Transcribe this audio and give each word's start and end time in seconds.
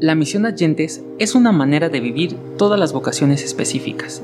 La 0.00 0.14
misión 0.14 0.44
Agentes 0.44 1.02
es 1.18 1.34
una 1.34 1.50
manera 1.50 1.88
de 1.88 1.98
vivir 1.98 2.36
todas 2.58 2.78
las 2.78 2.92
vocaciones 2.92 3.42
específicas, 3.42 4.22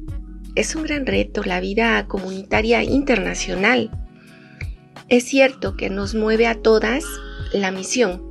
es 0.56 0.76
un 0.76 0.84
gran 0.84 1.06
reto 1.06 1.44
la 1.44 1.60
vida 1.60 2.08
comunitaria 2.08 2.84
internacional. 2.84 3.92
Es 5.10 5.26
cierto 5.26 5.76
que 5.76 5.90
nos 5.90 6.16
mueve 6.16 6.48
a 6.48 6.56
todas 6.56 7.04
la 7.54 7.72
misión, 7.72 8.24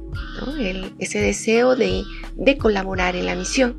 ese 0.98 1.20
deseo 1.20 1.76
de, 1.76 2.04
colaborar 2.58 3.14
en 3.16 3.26
la 3.26 3.34
misión, 3.34 3.76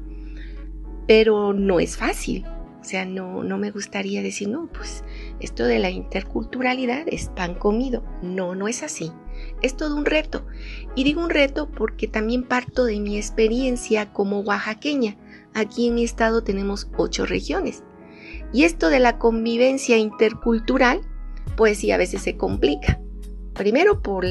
pero 1.08 1.54
no 1.54 1.80
es 1.80 1.98
fácil. 1.98 2.46
O 2.80 2.88
sea, 2.88 3.04
no, 3.04 3.44
no 3.44 3.58
me 3.58 3.72
gustaría 3.72 4.22
decir, 4.22 4.48
no, 4.48 4.68
pues 4.72 5.04
esto 5.40 5.66
de 5.66 5.80
la 5.80 5.90
interculturalidad 5.90 7.08
es 7.08 7.30
pan 7.30 7.56
comido. 7.56 8.04
No, 8.22 8.54
no 8.54 8.68
es 8.68 8.84
así. 8.84 9.12
Es 9.62 9.76
todo 9.76 9.96
un 9.96 10.06
reto. 10.06 10.46
Y 10.96 11.04
digo 11.04 11.22
un 11.24 11.30
reto 11.30 11.70
porque 11.70 12.08
también 12.08 12.44
parto 12.44 12.86
de 12.86 13.00
mi 13.00 13.18
experiencia 13.18 14.12
como 14.14 14.42
oaxaqueña. 14.42 15.18
Aquí 15.54 15.88
en 15.88 15.96
mi 15.96 16.04
estado 16.04 16.44
tenemos 16.44 16.90
ocho 16.98 17.26
regiones. 17.26 17.84
Y 18.54 18.64
esto 18.64 18.90
de 18.90 19.00
la 19.00 19.18
convivencia 19.18 19.98
intercultural, 19.98 21.02
pues 21.58 21.80
sí, 21.80 21.92
a 21.92 21.98
veces 21.98 22.22
se 22.22 22.38
complica. 22.38 23.00
Primero 23.54 24.02
por, 24.02 24.26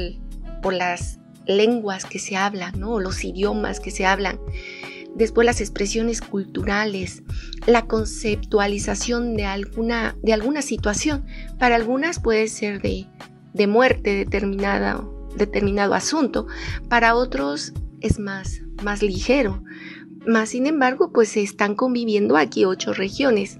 por 0.62 0.74
las 0.74 1.18
lenguas 1.46 2.04
que 2.04 2.18
se 2.18 2.36
hablan, 2.36 2.78
¿no? 2.78 3.00
los 3.00 3.24
idiomas 3.24 3.80
que 3.80 3.90
se 3.90 4.06
hablan. 4.06 4.40
Después 5.14 5.46
las 5.46 5.60
expresiones 5.60 6.20
culturales, 6.20 7.22
la 7.66 7.86
conceptualización 7.86 9.36
de 9.36 9.44
alguna, 9.44 10.16
de 10.22 10.32
alguna 10.32 10.60
situación. 10.60 11.24
Para 11.58 11.76
algunas 11.76 12.18
puede 12.18 12.48
ser 12.48 12.82
de 12.82 13.06
de 13.54 13.66
muerte 13.66 14.14
determinada, 14.14 15.02
determinado 15.36 15.94
asunto, 15.94 16.46
para 16.88 17.14
otros 17.14 17.72
es 18.00 18.18
más, 18.18 18.60
más 18.82 19.02
ligero. 19.02 19.62
Más 20.26 20.50
sin 20.50 20.66
embargo, 20.66 21.12
pues 21.12 21.30
se 21.30 21.42
están 21.42 21.74
conviviendo 21.74 22.36
aquí 22.36 22.64
ocho 22.64 22.92
regiones. 22.92 23.58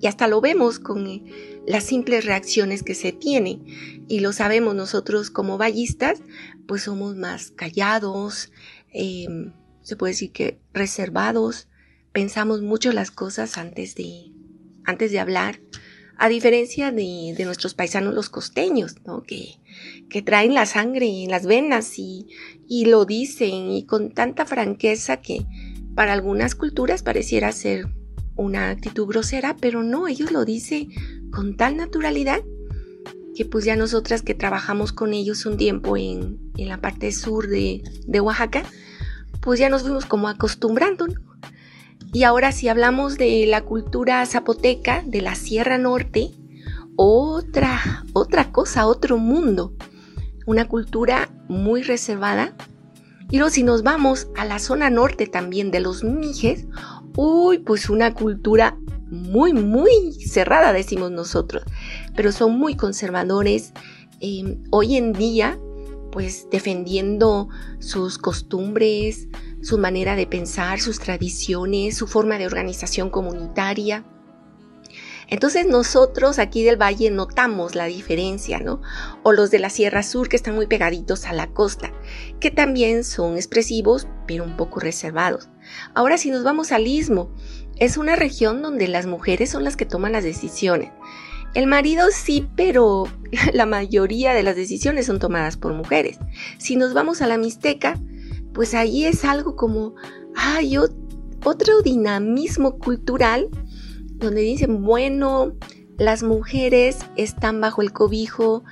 Y 0.00 0.08
hasta 0.08 0.28
lo 0.28 0.42
vemos 0.42 0.78
con 0.78 1.06
eh, 1.06 1.62
las 1.66 1.84
simples 1.84 2.24
reacciones 2.26 2.82
que 2.82 2.94
se 2.94 3.12
tienen. 3.12 3.64
Y 4.08 4.20
lo 4.20 4.32
sabemos 4.32 4.74
nosotros 4.74 5.30
como 5.30 5.56
ballistas, 5.56 6.20
pues 6.66 6.82
somos 6.82 7.16
más 7.16 7.50
callados, 7.50 8.52
em, 8.92 9.52
se 9.82 9.96
puede 9.96 10.12
decir 10.12 10.32
que 10.32 10.58
reservados, 10.72 11.68
pensamos 12.12 12.60
mucho 12.60 12.92
las 12.92 13.10
cosas 13.10 13.56
antes 13.56 13.94
de, 13.94 14.32
antes 14.84 15.12
de 15.12 15.20
hablar 15.20 15.60
a 16.18 16.28
diferencia 16.28 16.92
de, 16.92 17.34
nuestros 17.44 17.74
paisanos 17.74 18.14
los 18.14 18.30
costeños, 18.30 18.96
¿no? 19.06 19.22
que, 19.22 19.56
que, 20.08 20.22
traen 20.22 20.54
la 20.54 20.66
sangre 20.66 21.06
en 21.06 21.30
las 21.30 21.46
venas 21.46 21.98
y, 21.98 22.28
y 22.66 22.86
lo 22.86 23.04
dicen 23.04 23.70
y 23.70 23.84
con 23.84 24.10
tanta 24.12 24.46
franqueza 24.46 25.18
que 25.18 25.44
para 25.94 26.12
algunas 26.12 26.54
culturas 26.54 27.02
pareciera 27.02 27.52
ser 27.52 27.88
una 28.36 28.70
actitud 28.70 29.06
grosera, 29.06 29.56
pero 29.60 29.82
no, 29.82 30.08
ellos 30.08 30.30
lo 30.30 30.44
dicen 30.44 30.90
con 31.30 31.56
tal 31.56 31.76
naturalidad 31.76 32.42
que 33.34 33.44
pues 33.44 33.64
ya 33.64 33.76
nosotras 33.76 34.22
que 34.22 34.34
trabajamos 34.34 34.92
con 34.92 35.12
ellos 35.12 35.44
un 35.44 35.58
tiempo 35.58 35.96
en, 35.96 36.38
en 36.56 36.68
la 36.68 36.80
parte 36.80 37.12
sur 37.12 37.48
de, 37.48 37.82
de, 38.06 38.20
Oaxaca, 38.20 38.64
pues 39.42 39.60
ya 39.60 39.68
nos 39.68 39.82
fuimos 39.82 40.06
como 40.06 40.28
acostumbrando, 40.28 41.06
¿no? 41.06 41.20
Y 42.12 42.24
ahora 42.24 42.52
si 42.52 42.68
hablamos 42.68 43.18
de 43.18 43.46
la 43.46 43.62
cultura 43.62 44.24
zapoteca 44.26 45.02
de 45.06 45.20
la 45.20 45.34
Sierra 45.34 45.78
Norte, 45.78 46.30
otra, 46.96 48.04
otra 48.14 48.52
cosa, 48.52 48.86
otro 48.86 49.18
mundo. 49.18 49.74
Una 50.46 50.66
cultura 50.66 51.28
muy 51.48 51.82
reservada. 51.82 52.54
Y 53.30 53.38
luego 53.38 53.50
si 53.50 53.62
nos 53.62 53.82
vamos 53.82 54.28
a 54.36 54.44
la 54.44 54.58
zona 54.58 54.88
norte 54.88 55.26
también 55.26 55.70
de 55.70 55.80
los 55.80 56.04
Mijes, 56.04 56.66
uy, 57.16 57.58
pues 57.58 57.90
una 57.90 58.14
cultura 58.14 58.78
muy, 59.08 59.52
muy 59.52 60.12
cerrada, 60.12 60.72
decimos 60.72 61.10
nosotros. 61.10 61.64
Pero 62.14 62.32
son 62.32 62.58
muy 62.58 62.76
conservadores. 62.76 63.72
Em, 64.20 64.62
hoy 64.70 64.96
en 64.96 65.12
día, 65.12 65.58
pues 66.16 66.48
defendiendo 66.50 67.50
sus 67.78 68.16
costumbres, 68.16 69.28
su 69.60 69.76
manera 69.76 70.16
de 70.16 70.26
pensar, 70.26 70.80
sus 70.80 70.98
tradiciones, 70.98 71.94
su 71.94 72.06
forma 72.06 72.38
de 72.38 72.46
organización 72.46 73.10
comunitaria. 73.10 74.02
Entonces 75.28 75.66
nosotros 75.66 76.38
aquí 76.38 76.64
del 76.64 76.80
valle 76.80 77.10
notamos 77.10 77.74
la 77.74 77.84
diferencia, 77.84 78.60
¿no? 78.60 78.80
O 79.24 79.32
los 79.32 79.50
de 79.50 79.58
la 79.58 79.68
Sierra 79.68 80.02
Sur 80.02 80.30
que 80.30 80.36
están 80.36 80.54
muy 80.54 80.66
pegaditos 80.66 81.26
a 81.26 81.34
la 81.34 81.48
costa, 81.48 81.92
que 82.40 82.50
también 82.50 83.04
son 83.04 83.36
expresivos, 83.36 84.08
pero 84.26 84.42
un 84.42 84.56
poco 84.56 84.80
reservados. 84.80 85.50
Ahora 85.92 86.16
si 86.16 86.30
nos 86.30 86.44
vamos 86.44 86.72
al 86.72 86.86
istmo, 86.86 87.30
es 87.78 87.98
una 87.98 88.16
región 88.16 88.62
donde 88.62 88.88
las 88.88 89.04
mujeres 89.04 89.50
son 89.50 89.64
las 89.64 89.76
que 89.76 89.84
toman 89.84 90.12
las 90.12 90.24
decisiones. 90.24 90.92
El 91.56 91.66
marido 91.68 92.08
sí, 92.12 92.46
pero 92.54 93.04
la 93.54 93.64
mayoría 93.64 94.34
de 94.34 94.42
las 94.42 94.56
decisiones 94.56 95.06
son 95.06 95.18
tomadas 95.18 95.56
por 95.56 95.72
mujeres. 95.72 96.18
Si 96.58 96.76
nos 96.76 96.92
vamos 96.92 97.22
a 97.22 97.26
la 97.26 97.38
Mixteca, 97.38 97.98
pues 98.52 98.74
ahí 98.74 99.06
es 99.06 99.24
algo 99.24 99.56
como, 99.56 99.94
hay 100.34 100.76
otro 100.76 101.80
dinamismo 101.82 102.78
cultural 102.78 103.48
donde 104.16 104.42
dicen, 104.42 104.82
bueno, 104.82 105.54
las 105.96 106.22
mujeres 106.22 106.98
están 107.16 107.62
bajo 107.62 107.80
el 107.80 107.90
cobijo 107.90 108.62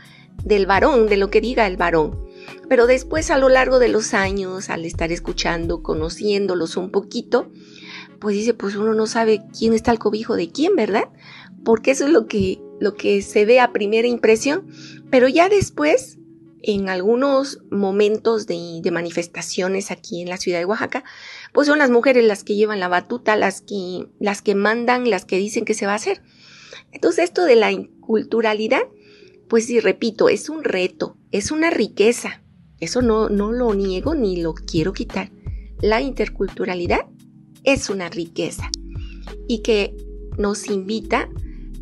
del 0.45 0.67
varón, 0.67 1.07
de 1.07 1.17
lo 1.17 1.31
que 1.31 1.41
diga 1.41 1.67
el 1.67 1.79
varón. 1.79 2.23
Pero 2.69 2.87
después 2.87 3.31
a 3.31 3.39
lo 3.39 3.49
largo 3.49 3.79
de 3.79 3.89
los 3.89 4.13
años, 4.13 4.69
al 4.69 4.85
estar 4.85 5.11
escuchando, 5.11 5.83
conociéndolos 5.83 6.77
un 6.77 6.91
poquito, 6.91 7.51
pues 8.21 8.37
dice, 8.37 8.53
pues 8.53 8.77
uno 8.77 8.93
no 8.93 9.07
sabe 9.07 9.41
quién 9.59 9.73
está 9.73 9.91
al 9.91 9.99
cobijo 9.99 10.37
de 10.37 10.51
quién, 10.51 10.77
¿verdad? 10.77 11.09
Porque 11.65 11.93
eso 11.93 12.05
es 12.05 12.11
lo 12.11 12.27
que, 12.27 12.61
lo 12.81 12.94
que 12.94 13.23
se 13.23 13.44
ve 13.44 13.61
a 13.61 13.73
primera 13.73 14.09
impresión. 14.09 14.67
Pero 15.11 15.29
ya 15.29 15.49
después 15.49 16.19
en 16.67 16.88
algunos 16.88 17.61
momentos 17.71 18.47
de, 18.47 18.81
manifestaciones 18.91 19.91
aquí 19.91 20.23
en 20.23 20.29
la 20.29 20.38
ciudad 20.38 20.59
de 20.59 20.65
Oaxaca, 20.65 21.05
pues 21.53 21.69
son 21.69 21.79
las 21.79 21.91
mujeres 21.91 22.25
las 22.25 22.43
que 22.43 22.55
llevan 22.55 22.81
la 22.81 22.88
batuta, 22.88 23.37
las 23.37 23.61
que, 23.61 24.09
las 24.19 24.41
que 24.41 24.55
mandan, 24.55 25.11
las 25.11 25.26
que 25.26 25.37
dicen 25.37 25.65
que 25.65 25.75
se 25.75 25.87
va 25.87 25.93
a 25.93 25.97
hacer. 25.97 26.23
Entonces 26.93 27.25
esto 27.25 27.44
de 27.44 27.56
la 27.56 27.71
inculturalidad, 27.71 28.82
pues 29.49 29.67
sí, 29.67 29.79
repito, 29.79 30.29
es 30.29 30.49
un 30.49 30.65
reto, 30.65 31.17
es 31.32 31.50
una 31.50 31.70
riqueza. 31.70 32.43
Eso 32.81 33.03
no, 33.03 33.29
no 33.29 33.53
lo 33.53 33.75
niego 33.75 34.15
ni 34.15 34.41
lo 34.41 34.55
quiero 34.55 34.94
quitar. 34.94 35.31
La 35.81 36.00
interculturalidad 36.00 37.06
es 37.62 37.91
una 37.91 38.09
riqueza 38.09 38.70
y 39.49 39.59
que 39.61 39.94
nos 40.38 40.69
invita 40.69 41.29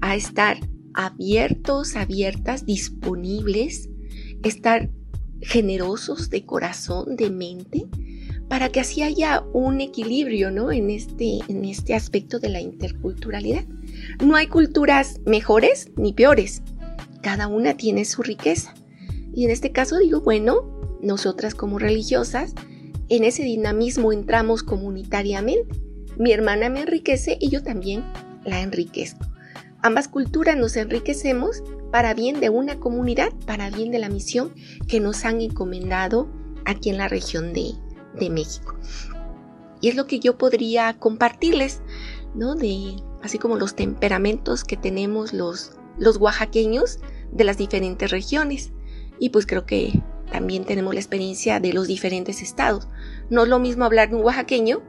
a 0.01 0.17
estar 0.17 0.59
abiertos, 0.95 1.97
abiertas, 1.97 2.67
disponibles, 2.67 3.89
estar 4.43 4.91
generosos 5.41 6.31
de 6.31 6.45
corazón, 6.45 7.17
de 7.17 7.31
mente, 7.31 7.87
para 8.49 8.69
que 8.69 8.81
así 8.81 9.03
haya 9.03 9.43
un 9.53 9.81
equilibrio 9.81 10.51
¿no? 10.51 10.71
en, 10.73 10.91
este, 10.91 11.39
en 11.49 11.65
este 11.65 11.95
aspecto 11.95 12.39
de 12.39 12.51
la 12.51 12.61
interculturalidad. 12.61 13.65
No 14.23 14.37
hay 14.37 14.47
culturas 14.47 15.21
mejores 15.25 15.91
ni 15.97 16.13
peores, 16.13 16.63
cada 17.23 17.49
una 17.49 17.77
tiene 17.77 18.05
su 18.05 18.23
riqueza. 18.23 18.75
Y 19.35 19.45
en 19.45 19.51
este 19.51 19.73
caso 19.73 19.99
digo, 19.99 20.21
bueno, 20.21 20.99
nosotras 21.01 21.55
como 21.55 21.79
religiosas, 21.79 22.55
en 23.09 23.25
ese 23.25 23.43
dinamismo 23.43 24.13
entramos 24.13 24.63
comunitariamente. 24.63 25.81
Mi 26.19 26.33
hermana 26.33 26.69
me 26.69 26.81
enriquece 26.83 27.39
y 27.41 27.49
yo 27.49 27.63
también 27.63 28.05
la 28.45 28.61
enriquezco. 28.61 29.32
Ambas 29.83 30.07
culturas 30.07 30.57
nos 30.57 30.77
enriquecemos 30.77 31.63
para 31.91 32.15
bien 32.15 32.39
de 32.39 32.51
una 32.51 32.79
comunidad, 32.79 33.33
para 33.47 33.69
bien 33.69 33.91
de 33.91 33.99
la 33.99 34.09
misión 34.09 34.55
que 34.87 35.01
nos 35.01 35.25
han 35.25 35.41
encomendado 35.41 36.29
aquí 36.65 36.91
en 36.91 36.99
la 36.99 37.09
región 37.09 37.53
de, 37.53 37.73
de 38.19 38.31
México. 38.31 38.77
Y 39.81 39.89
es 39.89 39.97
lo 39.97 40.07
que 40.07 40.21
yo 40.21 40.39
podría 40.39 40.95
compartirles, 40.95 41.83
¿no? 42.35 42.55
De 42.55 42.95
así 43.23 43.39
como 43.39 43.57
los 43.57 43.75
temperamentos 43.75 44.63
que 44.63 44.77
tenemos 44.77 45.33
los, 45.33 45.73
los 45.99 46.17
oaxaqueños 46.19 47.01
de 47.33 47.43
las 47.43 47.59
diferentes 47.59 48.09
regiones. 48.11 48.73
Y 49.19 49.31
pues 49.31 49.47
creo 49.47 49.67
que 49.67 50.01
también 50.31 50.65
tenemos 50.65 50.95
la 50.95 51.01
experiencia 51.01 51.59
de 51.59 51.73
los 51.73 51.89
diferentes 51.89 52.41
estados. 52.41 52.89
No 53.31 53.43
es 53.43 53.49
lo 53.49 53.59
mismo 53.59 53.85
hablar 53.85 54.11
de 54.11 54.17
un 54.17 54.25
oaxaqueño 54.25 54.81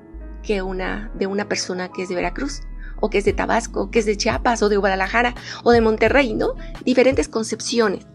que 0.44 0.62
una, 0.62 1.12
de 1.18 1.26
una 1.26 1.50
persona 1.50 1.90
que 1.90 2.04
es 2.04 2.10
de 2.10 2.16
Veracruz, 2.16 2.62
o 3.00 3.10
que 3.10 3.20
es 3.20 3.26
de 3.26 3.34
Tabasco, 3.34 3.92
que 3.92 4.00
es 4.00 4.06
de 4.06 4.18
Chiapas, 4.18 4.62
o 4.62 4.70
de 4.70 4.78
Guadalajara, 4.78 5.36
o 5.64 5.72
de 5.72 5.82
Monterrey, 5.82 6.34
¿no? 6.34 6.56
Diferentes 6.86 7.28
concepciones. 7.28 8.06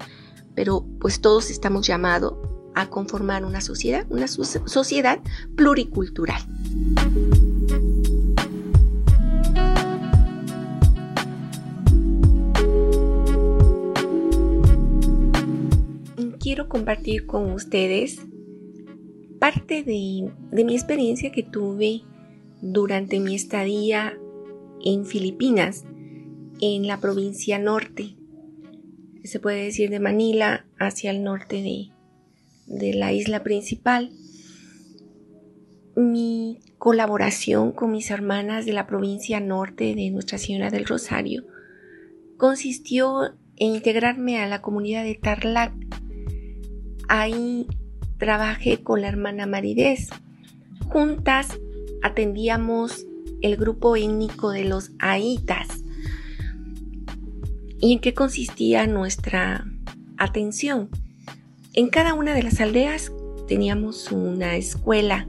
Pero 0.55 0.85
pues 1.01 1.21
todos 1.21 1.51
estamos 1.51 1.87
llamados 1.87 2.35
a 2.75 2.89
conformar 2.89 3.45
una 3.45 3.61
sociedad, 3.61 4.07
una 4.09 4.29
sociedad 4.29 5.21
pluricultural. 5.57 6.43
quiero 16.49 16.67
compartir 16.67 17.27
con 17.27 17.53
ustedes 17.53 18.23
parte 19.39 19.83
de, 19.83 20.31
mi 20.65 20.75
experiencia 20.75 21.31
que 21.31 21.43
tuve 21.43 22.01
durante 22.63 23.21
mi 23.21 23.35
estadía 23.35 24.19
en 24.85 25.07
Filipinas, 25.07 25.85
en 26.61 26.87
la 26.87 27.01
provincia 27.01 27.59
norte, 27.59 28.17
se 29.25 29.41
puede 29.41 29.65
decir 29.65 29.91
de 29.91 30.01
Manila 30.01 30.67
hacia 30.79 31.11
el 31.11 31.23
norte 31.23 31.63
de, 31.63 31.91
de 32.67 32.95
la 32.95 33.13
isla 33.13 33.43
principal. 33.43 34.11
Mi 35.97 36.61
colaboración 36.79 37.73
con 37.73 37.91
mis 37.91 38.11
hermanas 38.11 38.65
de 38.65 38.73
la 38.73 38.87
provincia 38.87 39.41
norte 39.41 39.95
de 39.95 40.11
Nuestra 40.11 40.39
Señora 40.39 40.71
del 40.71 40.87
Rosario 40.87 41.45
consistió 42.37 43.35
en 43.57 43.75
integrarme 43.75 44.39
a 44.39 44.47
la 44.47 44.63
comunidad 44.63 45.03
de 45.03 45.17
Tarlac 45.17 45.73
Ahí 47.09 47.67
trabajé 48.19 48.83
con 48.83 49.01
la 49.01 49.09
hermana 49.09 49.47
Maridez. 49.47 50.11
Juntas 50.89 51.59
atendíamos 52.03 53.07
el 53.43 53.57
grupo 53.57 53.97
étnico 53.97 54.51
de 54.51 54.65
los 54.65 54.91
Aitas. 54.99 55.85
¿Y 57.81 57.93
en 57.93 58.01
qué 58.01 58.15
consistía 58.15 58.87
nuestra 58.87 59.71
atención? 60.17 60.89
En 61.75 61.89
cada 61.89 62.15
una 62.15 62.35
de 62.35 62.43
las 62.43 62.61
aldeas 62.61 63.13
teníamos 63.47 64.11
una 64.11 64.57
escuela, 64.57 65.29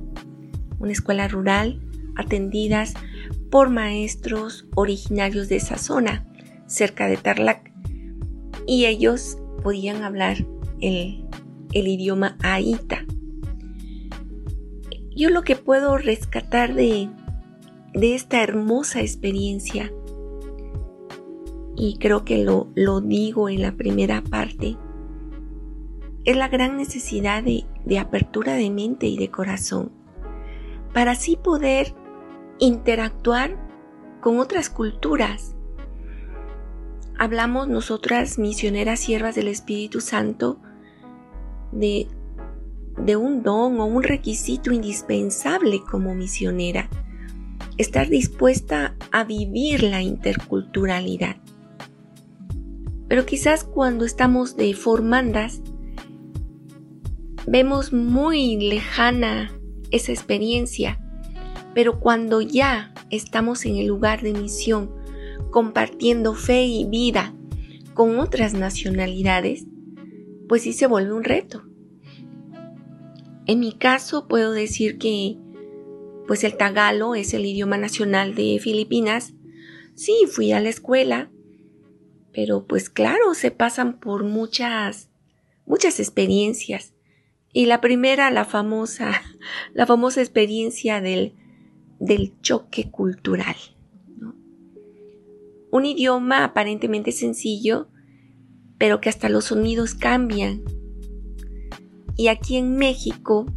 una 0.79 0.91
escuela 0.91 1.27
rural, 1.27 1.81
atendidas 2.15 2.93
por 3.51 3.69
maestros 3.69 4.65
originarios 4.75 5.49
de 5.49 5.57
esa 5.57 5.77
zona, 5.77 6.27
cerca 6.67 7.07
de 7.07 7.17
Tarlac, 7.17 7.71
y 8.65 8.85
ellos 8.85 9.37
podían 9.63 10.03
hablar 10.03 10.37
el 10.81 11.29
el 11.73 11.87
idioma 11.87 12.37
Aita. 12.41 13.05
Yo 15.15 15.29
lo 15.29 15.43
que 15.43 15.55
puedo 15.55 15.97
rescatar 15.97 16.73
de, 16.73 17.09
de 17.93 18.15
esta 18.15 18.43
hermosa 18.43 19.01
experiencia, 19.01 19.91
y 21.75 21.97
creo 21.97 22.25
que 22.25 22.43
lo, 22.43 22.67
lo 22.75 23.01
digo 23.01 23.49
en 23.49 23.61
la 23.61 23.71
primera 23.73 24.21
parte, 24.21 24.77
es 26.25 26.35
la 26.35 26.49
gran 26.49 26.77
necesidad 26.77 27.41
de, 27.43 27.65
de 27.85 27.99
apertura 27.99 28.53
de 28.53 28.69
mente 28.69 29.07
y 29.07 29.17
de 29.17 29.31
corazón, 29.31 29.91
para 30.93 31.11
así 31.11 31.37
poder 31.37 31.93
interactuar 32.59 33.55
con 34.19 34.39
otras 34.39 34.69
culturas. 34.69 35.55
Hablamos 37.17 37.67
nosotras, 37.67 38.37
misioneras 38.37 38.99
siervas 38.99 39.35
del 39.35 39.47
Espíritu 39.47 40.01
Santo, 40.01 40.59
de, 41.71 42.07
de 42.97 43.15
un 43.15 43.43
don 43.43 43.79
o 43.79 43.85
un 43.85 44.03
requisito 44.03 44.71
indispensable 44.71 45.81
como 45.89 46.15
misionera, 46.15 46.89
estar 47.79 48.09
dispuesta 48.09 48.97
a 49.09 49.23
vivir 49.23 49.83
la 49.83 50.01
interculturalidad. 50.01 51.37
Pero 53.07 53.25
quizás 53.25 53.63
cuando 53.63 54.03
estamos 54.03 54.57
de 54.57 54.73
formandas, 54.73 55.61
vemos 57.47 57.93
muy 57.93 58.57
lejana 58.57 59.57
esa 59.91 60.11
experiencia, 60.11 60.99
pero 61.73 62.01
cuando 62.01 62.41
ya 62.41 62.93
estamos 63.11 63.65
en 63.65 63.77
el 63.77 63.87
lugar 63.87 64.21
de 64.21 64.33
misión, 64.33 64.91
compartiendo 65.49 66.33
fe 66.35 66.65
y 66.65 66.83
vida 66.83 67.33
con 67.93 68.19
otras 68.19 68.53
nacionalidades, 68.53 69.65
pues 70.49 70.63
sí 70.63 70.73
se 70.73 70.85
vuelve 70.85 71.13
un 71.13 71.23
reto. 71.23 71.63
En 73.45 73.61
mi 73.61 73.71
caso 73.71 74.27
puedo 74.27 74.51
decir 74.51 74.97
que 74.97 75.37
pues 76.29 76.43
el 76.43 76.57
tagalo 76.57 77.15
es 77.15 77.33
el 77.33 77.43
idioma 77.43 77.79
nacional 77.79 78.35
de 78.35 78.59
Filipinas. 78.61 79.33
Sí, 79.95 80.13
fui 80.27 80.51
a 80.51 80.59
la 80.59 80.69
escuela, 80.69 81.31
pero 82.31 82.67
pues 82.67 82.91
claro, 82.91 83.33
se 83.33 83.49
pasan 83.49 83.99
por 83.99 84.23
muchas 84.23 85.09
muchas 85.65 85.99
experiencias. 85.99 86.93
Y 87.51 87.65
la 87.65 87.81
primera, 87.81 88.29
la 88.29 88.45
famosa, 88.45 89.19
la 89.73 89.87
famosa 89.87 90.21
experiencia 90.21 91.01
del, 91.01 91.33
del 91.99 92.39
choque 92.41 92.91
cultural. 92.91 93.55
Un 95.71 95.85
idioma 95.87 96.43
aparentemente 96.43 97.11
sencillo, 97.11 97.87
pero 98.77 99.01
que 99.01 99.09
hasta 99.09 99.29
los 99.29 99.45
sonidos 99.45 99.95
cambian. 99.95 100.61
Y 102.15 102.27
aquí 102.27 102.57
en 102.57 102.75
México, 102.77 103.47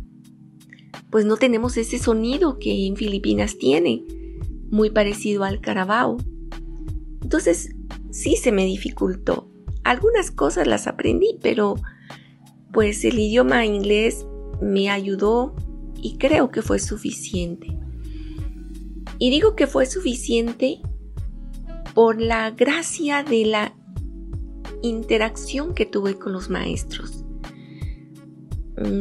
pues 1.12 1.26
no 1.26 1.37
tenemos 1.37 1.76
ese 1.76 1.99
sonido 1.99 2.59
que 2.59 2.87
en 2.87 2.97
Filipinas 2.97 3.59
tiene, 3.59 4.02
muy 4.71 4.88
parecido 4.88 5.45
al 5.45 5.61
carabao. 5.61 6.16
Entonces, 7.21 7.76
sí 8.11 8.37
se 8.37 8.50
me 8.50 8.64
dificultó. 8.64 9.50
Algunas 9.85 10.31
cosas 10.31 10.66
las 10.66 10.87
aprendí, 10.87 11.38
pero 11.42 11.75
pues 12.73 13.04
el 13.04 13.19
idioma 13.19 13.66
inglés 13.66 14.26
me 14.62 14.88
ayudó 14.88 15.54
y 16.00 16.16
creo 16.16 16.50
que 16.50 16.62
fue 16.62 16.78
suficiente. 16.78 17.78
Y 19.19 19.28
digo 19.28 19.54
que 19.54 19.66
fue 19.66 19.85
suficiente 19.85 20.81
por 21.92 22.23
la 22.23 22.52
gracia 22.52 23.23
de 23.23 23.45
la 23.45 23.76
interacción 24.81 25.75
que 25.75 25.85
tuve 25.85 26.19
con 26.19 26.33
los 26.33 26.49
maestros. 26.49 27.22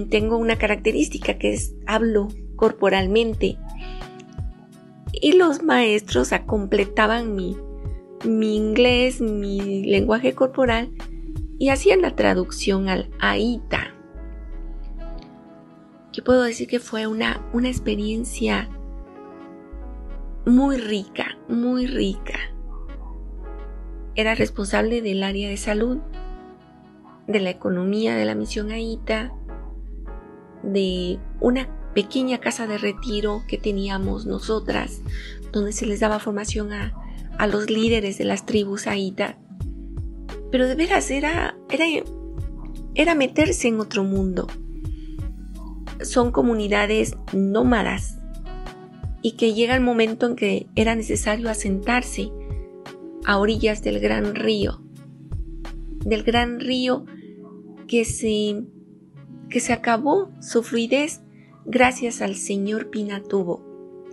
Tengo 0.10 0.38
una 0.38 0.58
característica 0.58 1.38
que 1.38 1.54
es 1.54 1.76
hablo 1.86 2.28
corporalmente 2.56 3.58
y 5.14 5.34
los 5.34 5.64
maestros 5.64 6.32
completaban 6.46 7.36
mi, 7.36 7.58
mi 8.26 8.56
inglés, 8.56 9.22
mi 9.22 9.84
lenguaje 9.86 10.34
corporal 10.34 10.92
y 11.58 11.70
hacían 11.70 12.02
la 12.02 12.16
traducción 12.16 12.90
al 12.90 13.10
AITA. 13.20 13.94
Yo 16.14 16.24
puedo 16.24 16.44
decir 16.44 16.68
que 16.68 16.80
fue 16.80 17.08
una, 17.08 17.42
una 17.54 17.70
experiencia 17.70 18.70
muy 20.46 20.78
rica, 20.78 21.38
muy 21.48 21.88
rica 21.88 22.52
era 24.16 24.36
responsable 24.36 25.02
del 25.02 25.24
área 25.24 25.50
de 25.50 25.58
salud 25.58 26.00
de 27.28 27.40
la 27.40 27.50
economía 27.50 28.16
de 28.16 28.26
la 28.26 28.36
misión 28.36 28.72
Aita, 28.72 29.34
de 30.64 31.20
una 31.40 31.68
pequeña 31.94 32.40
casa 32.40 32.68
de 32.68 32.78
retiro 32.78 33.44
que 33.48 33.58
teníamos 33.58 34.26
nosotras, 34.26 35.02
donde 35.52 35.74
se 35.74 35.86
les 35.86 36.00
daba 36.00 36.20
formación 36.20 36.72
a, 36.74 36.94
a 37.38 37.48
los 37.48 37.70
líderes 37.70 38.18
de 38.18 38.26
las 38.26 38.46
tribus 38.46 38.88
Aita. 38.88 39.38
Pero 40.52 40.68
de 40.68 40.76
veras 40.76 41.10
era, 41.12 41.58
era, 41.70 41.86
era 42.96 43.16
meterse 43.16 43.68
en 43.68 43.80
otro 43.80 44.04
mundo. 44.04 44.48
Son 46.02 46.32
comunidades 46.32 47.16
nómadas 47.34 48.18
y 49.22 49.34
que 49.34 49.54
llega 49.54 49.76
el 49.76 49.82
momento 49.82 50.26
en 50.26 50.36
que 50.36 50.68
era 50.76 50.96
necesario 50.96 51.50
asentarse 51.50 52.32
a 53.26 53.38
orillas 53.38 53.84
del 53.84 54.00
gran 54.00 54.36
río, 54.36 54.82
del 56.04 56.24
gran 56.24 56.60
río 56.60 57.06
que 57.88 58.06
se, 58.06 58.64
que 59.52 59.60
se 59.60 59.74
acabó 59.74 60.32
su 60.42 60.64
fluidez 60.64 61.22
gracias 61.66 62.22
al 62.22 62.36
señor 62.36 62.90
Pinatubo, 62.90 63.62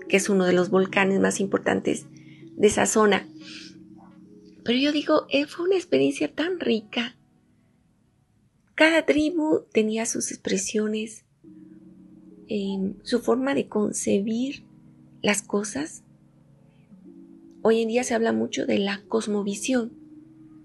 que 0.08 0.18
es 0.18 0.28
uno 0.28 0.44
de 0.44 0.52
los 0.52 0.68
volcanes 0.68 1.20
más 1.20 1.40
importantes 1.40 2.06
de 2.56 2.66
esa 2.66 2.84
zona. 2.84 3.26
Pero 4.64 4.78
yo 4.78 4.92
digo, 4.92 5.26
eh, 5.30 5.46
fue 5.46 5.64
una 5.64 5.76
experiencia 5.76 6.34
tan 6.34 6.60
rica. 6.60 7.16
Cada 8.74 9.06
tribu 9.06 9.64
tenía 9.72 10.04
sus 10.04 10.30
expresiones, 10.30 11.24
su 13.02 13.20
forma 13.20 13.54
de 13.54 13.68
concebir 13.68 14.64
las 15.22 15.42
cosas. 15.42 16.04
Hoy 17.62 17.82
en 17.82 17.88
día 17.88 18.04
se 18.04 18.14
habla 18.14 18.32
mucho 18.32 18.66
de 18.66 18.78
la 18.78 19.02
cosmovisión. 19.08 19.92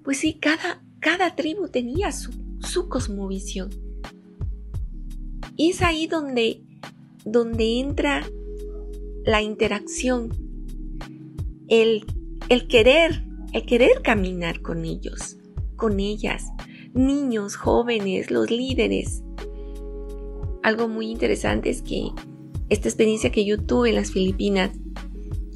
Pues 0.03 0.18
sí, 0.18 0.34
cada, 0.34 0.84
cada 1.00 1.36
tribu 1.36 1.70
tenía 1.70 2.12
su, 2.12 2.32
su 2.62 2.88
cosmovisión. 2.88 3.82
Y 5.55 5.72
es 5.72 5.81
ahí 5.81 6.07
donde, 6.07 6.63
donde 7.25 7.79
entra 7.79 8.25
la 9.25 9.41
interacción, 9.41 10.29
el, 11.67 12.05
el 12.50 12.67
querer, 12.67 13.25
el 13.53 13.65
querer 13.65 14.01
caminar 14.01 14.62
con 14.62 14.83
ellos, 14.83 15.38
con 15.75 16.00
ellas, 16.00 16.45
niños, 16.93 17.55
jóvenes, 17.55 18.31
los 18.31 18.50
líderes. 18.50 19.24
Algo 20.62 20.88
muy 20.88 21.10
interesante 21.10 21.69
es 21.69 21.81
que 21.81 22.10
esta 22.69 22.88
experiencia 22.88 23.31
que 23.31 23.45
yo 23.45 23.60
tuve 23.60 23.89
en 23.89 23.95
las 23.95 24.12
Filipinas, 24.12 24.72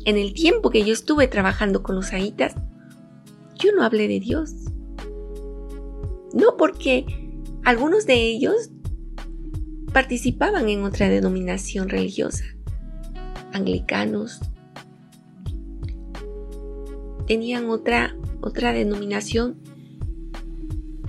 en 0.06 0.18
el 0.18 0.34
tiempo 0.34 0.70
que 0.70 0.84
yo 0.84 0.94
estuve 0.94 1.28
trabajando 1.28 1.84
con 1.84 1.96
los 1.96 2.14
aitas, 2.14 2.56
yo 3.56 3.72
no 3.76 3.84
hablé 3.84 4.08
de 4.08 4.20
Dios. 4.20 4.54
No 6.34 6.56
porque 6.58 7.06
algunos 7.64 8.06
de 8.06 8.22
ellos 8.22 8.70
participaban 9.94 10.70
en 10.70 10.84
otra 10.84 11.10
denominación 11.10 11.90
religiosa, 11.90 12.46
anglicanos, 13.54 14.40
tenían 17.26 17.70
otra, 17.70 18.16
otra 18.42 18.74
denominación 18.74 19.60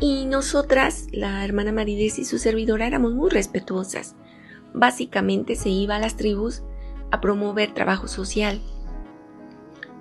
y 0.00 0.26
nosotras, 0.26 1.06
la 1.12 1.44
hermana 1.44 1.72
Marides 1.72 2.18
y 2.18 2.24
su 2.24 2.38
servidora, 2.38 2.86
éramos 2.86 3.14
muy 3.14 3.30
respetuosas 3.30 4.14
básicamente 4.74 5.56
se 5.56 5.70
iba 5.70 5.96
a 5.96 5.98
las 5.98 6.16
tribus 6.16 6.62
a 7.10 7.20
promover 7.20 7.74
trabajo 7.74 8.08
social. 8.08 8.60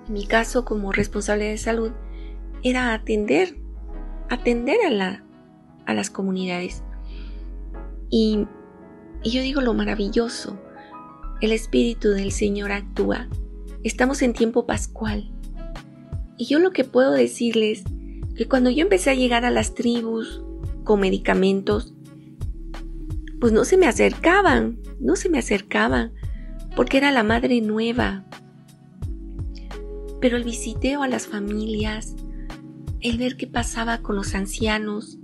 En 0.06 0.14
mi 0.14 0.26
caso, 0.26 0.64
como 0.64 0.92
responsable 0.92 1.46
de 1.46 1.58
salud, 1.58 1.92
era 2.62 2.94
atender, 2.94 3.56
atender 4.28 4.78
a, 4.86 4.90
la, 4.90 5.24
a 5.86 5.94
las 5.94 6.10
comunidades. 6.10 6.82
Y, 8.10 8.46
y 9.22 9.30
yo 9.30 9.42
digo 9.42 9.60
lo 9.60 9.74
maravilloso, 9.74 10.58
el 11.40 11.52
Espíritu 11.52 12.10
del 12.10 12.32
Señor 12.32 12.72
actúa. 12.72 13.28
Estamos 13.82 14.22
en 14.22 14.32
tiempo 14.32 14.66
pascual. 14.66 15.30
Y 16.36 16.46
yo 16.46 16.58
lo 16.58 16.72
que 16.72 16.84
puedo 16.84 17.12
decirles 17.12 17.84
que 18.36 18.46
cuando 18.46 18.70
yo 18.70 18.82
empecé 18.82 19.10
a 19.10 19.14
llegar 19.14 19.44
a 19.44 19.50
las 19.50 19.74
tribus 19.74 20.42
con 20.84 21.00
medicamentos, 21.00 21.94
pues 23.40 23.52
no 23.52 23.64
se 23.64 23.76
me 23.76 23.86
acercaban, 23.86 24.78
no 25.00 25.16
se 25.16 25.28
me 25.28 25.38
acercaban, 25.38 26.12
porque 26.74 26.96
era 26.96 27.10
la 27.12 27.22
madre 27.22 27.60
nueva. 27.60 28.24
Pero 30.20 30.36
el 30.36 30.44
visiteo 30.44 31.02
a 31.02 31.08
las 31.08 31.26
familias, 31.26 32.16
el 33.00 33.18
ver 33.18 33.36
qué 33.36 33.46
pasaba 33.46 33.98
con 33.98 34.16
los 34.16 34.34
ancianos, 34.34 35.18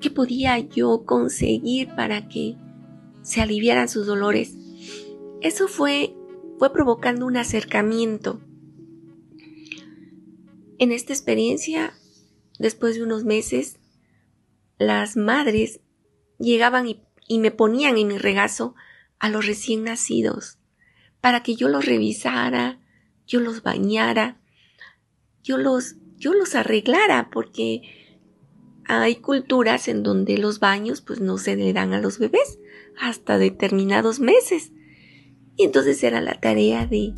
qué 0.00 0.10
podía 0.10 0.58
yo 0.58 1.04
conseguir 1.04 1.88
para 1.94 2.28
que 2.28 2.56
se 3.26 3.40
aliviaran 3.40 3.88
sus 3.88 4.06
dolores, 4.06 4.56
eso 5.40 5.66
fue, 5.66 6.14
fue 6.60 6.72
provocando 6.72 7.26
un 7.26 7.36
acercamiento. 7.36 8.40
En 10.78 10.92
esta 10.92 11.12
experiencia, 11.12 11.92
después 12.60 12.94
de 12.94 13.02
unos 13.02 13.24
meses, 13.24 13.80
las 14.78 15.16
madres 15.16 15.80
llegaban 16.38 16.86
y 17.26 17.38
me 17.40 17.50
ponían 17.50 17.98
en 17.98 18.06
mi 18.06 18.18
regazo 18.18 18.76
a 19.18 19.28
los 19.28 19.44
recién 19.44 19.82
nacidos 19.82 20.58
para 21.20 21.42
que 21.42 21.56
yo 21.56 21.68
los 21.68 21.84
revisara, 21.84 22.78
yo 23.26 23.40
los 23.40 23.64
bañara, 23.64 24.40
yo 25.42 25.58
los, 25.58 25.96
yo 26.16 26.32
los 26.32 26.54
arreglara, 26.54 27.30
porque 27.32 27.82
hay 28.84 29.16
culturas 29.16 29.88
en 29.88 30.04
donde 30.04 30.38
los 30.38 30.60
baños 30.60 31.00
pues 31.00 31.20
no 31.20 31.38
se 31.38 31.56
le 31.56 31.72
dan 31.72 31.92
a 31.92 32.00
los 32.00 32.20
bebés 32.20 32.60
hasta 33.00 33.38
determinados 33.38 34.20
meses. 34.20 34.72
Y 35.56 35.64
entonces 35.64 36.02
era 36.04 36.20
la 36.20 36.40
tarea 36.40 36.86
de 36.86 37.14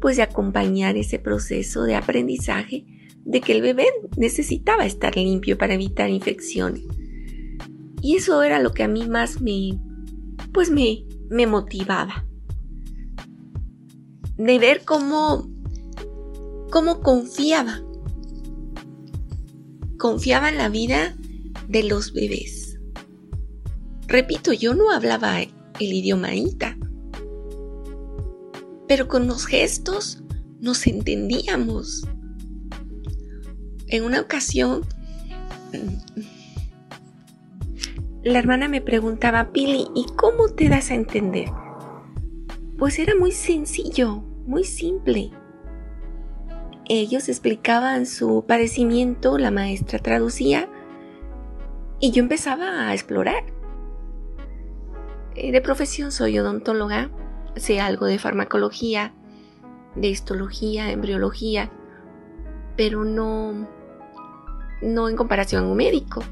pues 0.00 0.16
de 0.16 0.22
acompañar 0.22 0.96
ese 0.96 1.18
proceso 1.18 1.82
de 1.82 1.94
aprendizaje 1.94 2.86
de 3.24 3.40
que 3.40 3.52
el 3.52 3.60
bebé 3.60 3.86
necesitaba 4.16 4.86
estar 4.86 5.16
limpio 5.16 5.58
para 5.58 5.74
evitar 5.74 6.08
infecciones. 6.08 6.84
Y 8.00 8.16
eso 8.16 8.42
era 8.42 8.60
lo 8.60 8.72
que 8.72 8.82
a 8.82 8.88
mí 8.88 9.06
más 9.06 9.42
me, 9.42 9.78
pues 10.52 10.70
me, 10.70 11.04
me 11.28 11.46
motivaba. 11.46 12.24
De 14.38 14.58
ver 14.58 14.84
cómo, 14.86 15.50
cómo 16.70 17.00
confiaba. 17.00 17.82
Confiaba 19.98 20.48
en 20.48 20.56
la 20.56 20.70
vida 20.70 21.14
de 21.68 21.84
los 21.84 22.14
bebés. 22.14 22.69
Repito, 24.10 24.52
yo 24.52 24.74
no 24.74 24.90
hablaba 24.90 25.40
el 25.40 25.52
idioma 25.78 26.34
Ita, 26.34 26.76
pero 28.88 29.06
con 29.06 29.28
los 29.28 29.46
gestos 29.46 30.20
nos 30.58 30.88
entendíamos. 30.88 32.08
En 33.86 34.02
una 34.02 34.20
ocasión 34.20 34.84
la 38.24 38.40
hermana 38.40 38.66
me 38.66 38.80
preguntaba, 38.80 39.52
Pili, 39.52 39.86
¿y 39.94 40.06
cómo 40.16 40.48
te 40.48 40.68
das 40.68 40.90
a 40.90 40.94
entender? 40.94 41.48
Pues 42.78 42.98
era 42.98 43.14
muy 43.14 43.30
sencillo, 43.30 44.16
muy 44.44 44.64
simple. 44.64 45.30
Ellos 46.88 47.28
explicaban 47.28 48.06
su 48.06 48.44
padecimiento, 48.44 49.38
la 49.38 49.52
maestra 49.52 50.00
traducía 50.00 50.68
y 52.00 52.10
yo 52.10 52.24
empezaba 52.24 52.88
a 52.88 52.92
explorar. 52.92 53.59
Eh, 55.34 55.52
de 55.52 55.60
profesión 55.60 56.12
soy 56.12 56.38
odontóloga, 56.38 57.10
sé 57.56 57.80
algo 57.80 58.06
de 58.06 58.18
farmacología, 58.18 59.14
de 59.96 60.08
histología, 60.08 60.90
embriología, 60.90 61.70
pero 62.76 63.04
no, 63.04 63.68
no 64.82 65.08
en 65.08 65.16
comparación 65.16 65.64
a 65.64 65.68
un 65.68 65.76
médico 65.76 66.22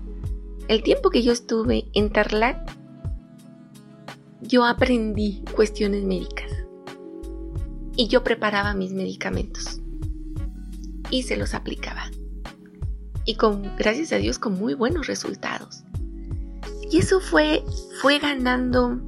el 0.68 0.82
tiempo 0.82 1.08
que 1.08 1.22
yo 1.22 1.32
estuve 1.32 1.88
en 1.94 2.10
Tarlac, 2.10 2.58
yo 4.42 4.66
aprendí 4.66 5.42
cuestiones 5.56 6.04
médicas. 6.04 6.50
Y 7.96 8.08
yo 8.08 8.22
preparaba 8.22 8.74
mis 8.74 8.92
medicamentos. 8.92 9.80
Y 11.10 11.22
se 11.22 11.38
los 11.38 11.54
aplicaba. 11.54 12.10
Y 13.24 13.36
con, 13.36 13.74
gracias 13.76 14.12
a 14.12 14.16
Dios, 14.16 14.38
con 14.38 14.58
muy 14.58 14.74
buenos 14.74 15.06
resultados. 15.06 15.84
Y 16.90 16.98
eso 16.98 17.20
fue, 17.20 17.64
fue 18.00 18.18
ganando 18.18 19.00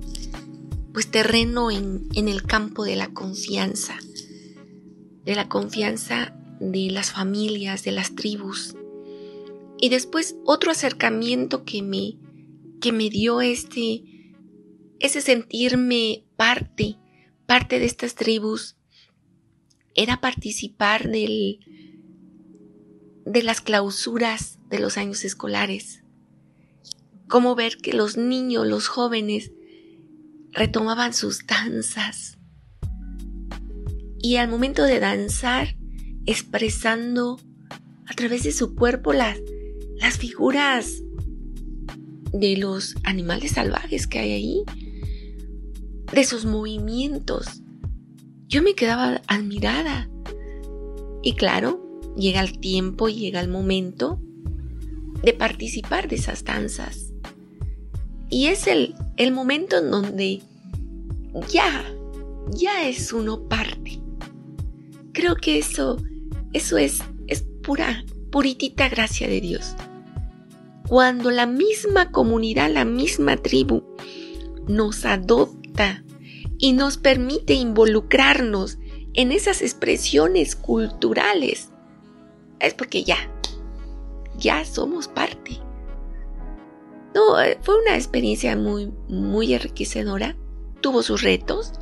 pues 0.93 1.11
terreno 1.11 1.71
en, 1.71 2.09
en 2.15 2.29
el 2.29 2.43
campo 2.43 2.85
de 2.85 2.97
la 2.97 3.09
confianza. 3.09 3.97
De 5.25 5.35
la 5.35 5.49
confianza 5.49 6.35
de 6.61 6.91
las 6.91 7.13
familias, 7.13 7.85
de 7.85 7.93
las 7.93 8.15
tribus, 8.15 8.75
y 9.81 9.89
después 9.89 10.37
otro 10.45 10.71
acercamiento 10.71 11.65
que 11.65 11.83
me, 11.83 12.19
que 12.81 12.93
me 12.93 13.09
dio 13.09 13.41
este, 13.41 14.05
ese 14.99 15.23
sentirme 15.23 16.25
parte, 16.37 16.99
parte 17.47 17.79
de 17.79 17.87
estas 17.87 18.15
tribus, 18.15 18.77
era 19.95 20.21
participar 20.21 21.09
del, 21.09 21.61
de 23.25 23.43
las 23.43 23.63
clausuras 23.63 24.59
de 24.69 24.81
los 24.81 24.99
años 24.99 25.25
escolares. 25.25 26.05
Cómo 27.31 27.55
ver 27.55 27.79
que 27.79 27.95
los 27.95 28.19
niños, 28.19 28.67
los 28.67 28.89
jóvenes, 28.89 29.53
retomaban 30.53 31.15
sus 31.15 31.47
danzas. 31.47 32.39
Y 34.19 34.37
al 34.37 34.49
momento 34.49 34.83
de 34.83 35.01
danzar, 35.01 35.77
expresando 36.27 37.39
a 38.07 38.15
través 38.15 38.43
de 38.43 38.53
su 38.53 38.75
cuerpo 38.75 39.15
las, 39.15 39.39
las 39.97 40.19
figuras 40.19 41.03
de 42.33 42.57
los 42.59 42.97
animales 43.05 43.53
salvajes 43.53 44.07
que 44.07 44.19
hay 44.19 44.33
ahí, 44.33 44.65
de 46.13 46.25
sus 46.25 46.45
movimientos. 46.45 47.63
Yo 48.49 48.63
me 48.63 48.75
quedaba 48.75 49.23
admirada. 49.29 50.11
Y 51.23 51.35
claro, 51.35 52.01
llega 52.17 52.41
el 52.41 52.59
tiempo 52.59 53.09
y 53.09 53.15
llega 53.15 53.41
el 53.41 53.49
momento 53.49 54.21
de 55.23 55.33
participar 55.33 56.09
de 56.09 56.17
esas 56.17 56.45
danzas. 56.45 57.10
Y 58.31 58.47
es 58.47 58.69
el, 58.69 58.95
el 59.17 59.33
momento 59.33 59.77
en 59.79 59.91
donde 59.91 60.41
ya, 61.49 61.85
ya 62.53 62.89
es 62.89 63.13
uno 63.13 63.49
parte. 63.49 64.01
Creo 65.13 65.35
que 65.35 65.59
eso, 65.59 65.99
eso 66.53 66.79
es, 66.79 67.01
es 67.27 67.45
pura, 67.63 68.05
puritita 68.31 68.89
gracia 68.89 69.29
de 69.29 69.41
Dios. 69.41 69.75
Cuando 70.89 71.31
la 71.31 71.47
misma 71.47 72.11
comunidad, 72.11 72.71
la 72.71 72.85
misma 72.85 73.37
tribu 73.37 73.83
nos 74.67 75.05
adopta 75.05 76.05
y 76.59 76.73
nos 76.73 76.99
permite 76.99 77.55
involucrarnos 77.55 78.79
en 79.15 79.33
esas 79.33 79.63
expresiones 79.63 80.55
culturales, 80.55 81.71
es 82.61 82.75
porque 82.75 83.03
ya, 83.03 83.17
ya 84.39 84.65
somos 84.65 85.09
parte. 85.09 85.59
No, 87.15 87.41
eh, 87.41 87.59
fue 87.63 87.81
una 87.81 87.97
experiencia 87.97 88.57
muy, 88.57 88.93
muy 89.09 89.55
enriquecedora. 89.55 90.37
Tuvo 90.81 91.03
sus 91.03 91.23
retos, 91.23 91.73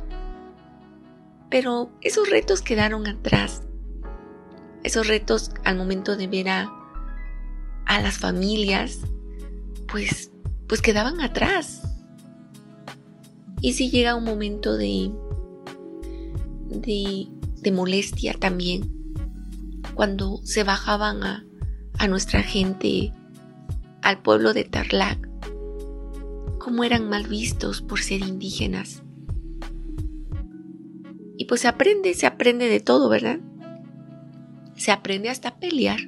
pero 1.49 1.91
esos 2.01 2.29
retos 2.29 2.61
quedaron 2.61 3.07
atrás. 3.07 3.63
Esos 4.83 5.07
retos 5.07 5.51
al 5.65 5.77
momento 5.77 6.15
de 6.15 6.27
ver 6.27 6.49
a, 6.49 6.71
a 7.85 8.01
las 8.01 8.17
familias, 8.17 8.99
pues, 9.87 10.31
pues 10.67 10.81
quedaban 10.81 11.21
atrás. 11.21 11.81
Y 13.61 13.73
si 13.73 13.89
llega 13.89 14.15
un 14.15 14.23
momento 14.23 14.77
de, 14.77 15.11
de, 16.67 17.27
de 17.57 17.71
molestia 17.71 18.33
también, 18.33 18.95
cuando 19.95 20.39
se 20.43 20.63
bajaban 20.63 21.23
a, 21.23 21.45
a 21.97 22.07
nuestra 22.07 22.41
gente, 22.41 23.11
al 24.01 24.21
pueblo 24.21 24.53
de 24.53 24.63
Tarlac, 24.63 25.29
cómo 26.59 26.83
eran 26.83 27.09
mal 27.09 27.27
vistos 27.27 27.81
por 27.81 27.99
ser 27.99 28.21
indígenas. 28.21 29.03
Y 31.37 31.45
pues 31.45 31.61
se 31.61 31.67
aprende, 31.67 32.13
se 32.13 32.27
aprende 32.27 32.67
de 32.67 32.79
todo, 32.79 33.09
¿verdad? 33.09 33.39
Se 34.75 34.91
aprende 34.91 35.29
hasta 35.29 35.59
pelear 35.59 35.99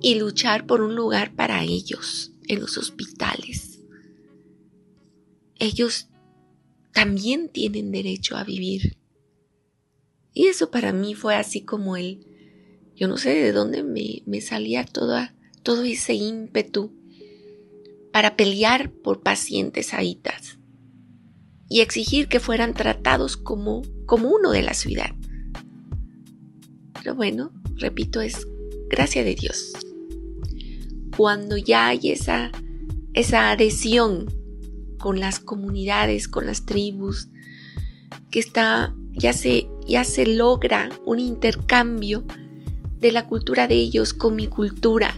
y 0.00 0.14
luchar 0.16 0.66
por 0.66 0.82
un 0.82 0.94
lugar 0.94 1.34
para 1.34 1.62
ellos 1.62 2.32
en 2.48 2.60
los 2.60 2.76
hospitales. 2.78 3.82
Ellos 5.58 6.10
también 6.92 7.48
tienen 7.48 7.90
derecho 7.92 8.36
a 8.36 8.44
vivir. 8.44 8.98
Y 10.32 10.46
eso 10.46 10.70
para 10.70 10.92
mí 10.92 11.14
fue 11.14 11.34
así 11.34 11.62
como 11.62 11.96
el 11.96 12.26
yo 12.96 13.08
no 13.08 13.18
sé 13.18 13.34
de 13.34 13.52
dónde 13.52 13.82
me, 13.82 14.40
salía 14.40 14.84
toda, 14.84 15.34
todo 15.62 15.84
ese 15.84 16.14
ímpetu 16.14 16.92
para 18.10 18.36
pelear 18.36 18.90
por 18.90 19.20
pacientes 19.20 19.92
aitas 19.92 20.58
y 21.68 21.82
exigir 21.82 22.28
que 22.28 22.40
fueran 22.40 22.72
tratados 22.72 23.36
como, 23.36 23.82
como 24.06 24.30
uno 24.30 24.50
de 24.50 24.62
la 24.62 24.72
ciudad. 24.72 25.10
Pero 26.94 27.14
bueno, 27.14 27.52
repito, 27.76 28.22
es 28.22 28.46
gracia 28.88 29.22
de 29.22 29.34
Dios. 29.34 29.74
Cuando 31.16 31.58
ya 31.58 31.88
hay 31.88 32.10
esa, 32.10 32.50
esa 33.12 33.50
adhesión 33.50 34.26
con 34.98 35.20
las 35.20 35.38
comunidades, 35.38 36.28
con 36.28 36.46
las 36.46 36.64
tribus, 36.64 37.28
que 38.30 38.38
está, 38.38 38.94
ya 39.12 39.34
se, 39.34 39.68
ya 39.86 40.04
se 40.04 40.26
logra 40.26 40.88
un 41.04 41.18
intercambio 41.18 42.24
de 42.98 43.12
la 43.12 43.26
cultura 43.26 43.68
de 43.68 43.74
ellos 43.74 44.14
con 44.14 44.36
mi 44.36 44.46
cultura. 44.46 45.14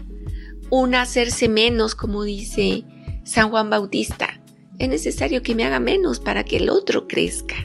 Un 0.69 0.95
hacerse 0.95 1.49
menos, 1.49 1.95
como 1.95 2.23
dice 2.23 2.83
San 3.23 3.49
Juan 3.49 3.69
Bautista. 3.69 4.41
Es 4.77 4.89
necesario 4.89 5.41
que 5.41 5.55
me 5.55 5.65
haga 5.65 5.79
menos 5.79 6.19
para 6.19 6.43
que 6.43 6.57
el 6.57 6.69
otro 6.69 7.07
crezca. 7.07 7.55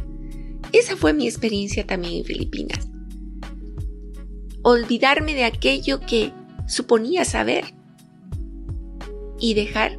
Esa 0.72 0.96
fue 0.96 1.12
mi 1.12 1.26
experiencia 1.28 1.86
también 1.86 2.14
en 2.14 2.24
Filipinas. 2.24 2.88
Olvidarme 4.62 5.34
de 5.34 5.44
aquello 5.44 6.00
que 6.00 6.32
suponía 6.66 7.24
saber 7.24 7.64
y 9.38 9.54
dejar 9.54 9.98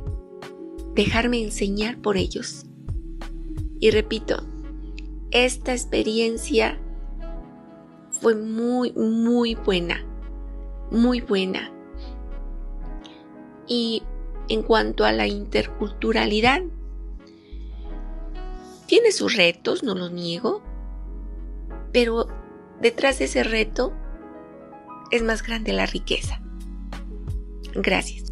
dejarme 0.96 1.44
enseñar 1.44 2.02
por 2.02 2.18
ellos. 2.18 2.66
Y 3.80 3.92
repito, 3.92 4.44
esta 5.32 5.74
experiencia 5.74 6.80
fue 8.22 8.36
muy, 8.36 8.92
muy 8.94 9.56
buena, 9.56 10.04
muy 10.92 11.22
buena. 11.22 11.72
Y 13.68 14.04
en 14.48 14.64
cuanto 14.64 15.06
a 15.06 15.12
la 15.12 15.28
interculturalidad, 15.28 16.62
tiene 18.86 19.12
sus 19.12 19.36
retos, 19.36 19.84
no 19.84 19.96
lo 19.96 20.10
niego, 20.10 20.62
pero 21.92 22.28
detrás 22.82 23.20
de 23.20 23.26
ese 23.26 23.44
reto 23.44 23.94
es 25.12 25.24
más 25.24 25.44
grande 25.44 25.74
la 25.74 25.86
riqueza. 25.86 26.42
Gracias. 27.74 28.26